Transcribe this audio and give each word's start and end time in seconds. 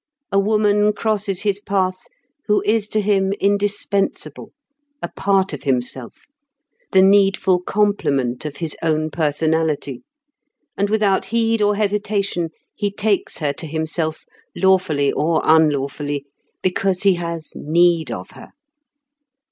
A 0.31 0.39
woman 0.39 0.93
crosses 0.93 1.43
his 1.43 1.59
path 1.59 2.07
who 2.47 2.63
is 2.65 2.87
to 2.87 3.01
him 3.01 3.33
indispensable, 3.33 4.51
a 4.99 5.09
part 5.09 5.53
of 5.53 5.61
himself, 5.61 6.25
the 6.91 7.03
needful 7.03 7.59
complement 7.59 8.43
of 8.43 8.57
his 8.57 8.75
own 8.81 9.11
personality; 9.11 10.01
and 10.75 10.89
without 10.89 11.25
heed 11.25 11.61
or 11.61 11.75
hesitation 11.75 12.49
he 12.73 12.89
takes 12.89 13.37
her 13.37 13.53
to 13.53 13.67
himself, 13.67 14.25
lawfully 14.55 15.11
or 15.11 15.39
unlawfully, 15.45 16.25
because 16.63 17.03
he 17.03 17.13
has 17.13 17.51
need 17.55 18.09
of 18.11 18.31
her. 18.31 18.53